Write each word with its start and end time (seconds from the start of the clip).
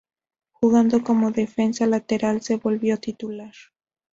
Jugando 0.53 1.03
como 1.03 1.29
defensa 1.29 1.85
lateral 1.85 2.41
se 2.41 2.55
volvió 2.55 2.97
titular. 2.97 3.53